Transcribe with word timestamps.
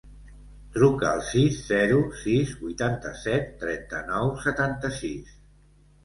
Truca 0.75 1.09
al 1.17 1.19
sis, 1.25 1.57
zero, 1.65 1.99
sis, 2.21 2.53
vuitanta-set, 2.61 3.51
trenta-nou, 3.65 4.31
setanta-sis. 4.47 5.35